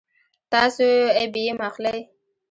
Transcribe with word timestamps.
تاسو 0.51 0.85
آی 1.19 1.27
بي 1.33 1.41
ایم 1.47 1.59
اخلئ 1.69 1.99